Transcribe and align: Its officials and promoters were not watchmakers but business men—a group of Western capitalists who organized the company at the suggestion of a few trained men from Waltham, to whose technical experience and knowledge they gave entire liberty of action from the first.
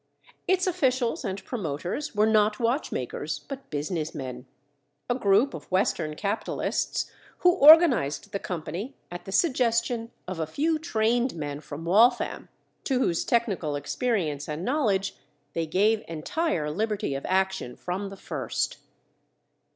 Its 0.47 0.65
officials 0.65 1.23
and 1.23 1.45
promoters 1.45 2.15
were 2.15 2.25
not 2.25 2.59
watchmakers 2.59 3.37
but 3.37 3.69
business 3.69 4.15
men—a 4.15 5.13
group 5.13 5.53
of 5.53 5.69
Western 5.69 6.15
capitalists 6.15 7.11
who 7.41 7.51
organized 7.53 8.31
the 8.31 8.39
company 8.39 8.95
at 9.11 9.25
the 9.25 9.31
suggestion 9.31 10.09
of 10.27 10.39
a 10.39 10.47
few 10.47 10.79
trained 10.79 11.35
men 11.35 11.59
from 11.59 11.85
Waltham, 11.85 12.49
to 12.83 12.97
whose 12.97 13.23
technical 13.23 13.75
experience 13.75 14.49
and 14.49 14.65
knowledge 14.65 15.15
they 15.53 15.67
gave 15.67 16.03
entire 16.07 16.71
liberty 16.71 17.13
of 17.13 17.23
action 17.27 17.75
from 17.75 18.09
the 18.09 18.17
first. 18.17 18.79